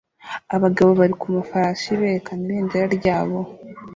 Abagabo 0.55 0.91
bari 0.99 1.13
ku 1.21 1.27
mafarashi 1.35 1.89
berekana 1.99 2.43
ibendera 2.45 2.87
ryabo 2.97 3.37